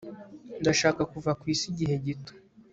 ndashaka 0.61 1.01
kuva 1.11 1.31
ku 1.39 1.45
isi 1.53 1.65
igihe 1.71 1.95
gito 2.05 2.33